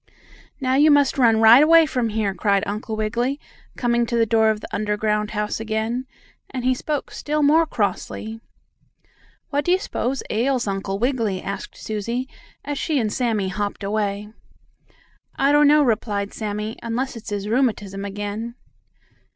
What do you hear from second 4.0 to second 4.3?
to the